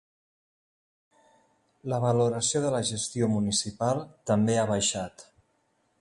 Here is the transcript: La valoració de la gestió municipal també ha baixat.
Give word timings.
La 1.93 1.99
valoració 2.05 2.63
de 2.65 2.73
la 2.77 2.81
gestió 2.93 3.31
municipal 3.37 4.03
també 4.33 4.57
ha 4.63 4.69
baixat. 4.77 5.29